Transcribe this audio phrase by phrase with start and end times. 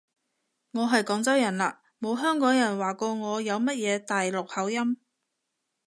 [0.71, 4.97] 我係廣州人啦，冇香港人話過我有乜嘢大陸口音